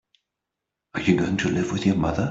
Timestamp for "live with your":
1.51-1.95